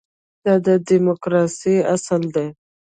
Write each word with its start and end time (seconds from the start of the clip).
دا 0.43 0.53
د 0.65 0.67
ډیموکراسۍ 0.87 1.75
اصل 1.95 2.21
دی. 2.35 2.47